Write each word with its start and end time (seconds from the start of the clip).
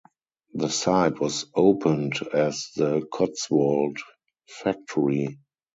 The 0.55 0.69
site 0.69 1.19
was 1.19 1.45
opened 1.53 2.19
as 2.33 2.71
the 2.75 3.05
Cotswold 3.13 3.99
Factory. 4.47 5.37